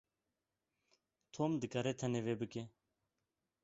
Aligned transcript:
Tom 1.35 1.51
dikare 1.61 1.91
tenê 1.99 2.19
vê 2.27 2.33
bike. 2.41 2.63